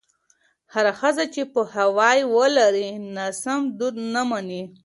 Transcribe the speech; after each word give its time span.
هره 0.73 0.91
ښځه 0.99 1.23
چې 1.33 1.41
پوهاوی 1.53 2.19
ولري، 2.35 2.89
ناسم 3.15 3.61
دود 3.77 3.95
نه 4.13 4.21
مني. 4.29 4.63